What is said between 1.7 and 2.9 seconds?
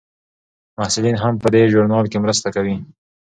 ژورنال کې مرسته کوي.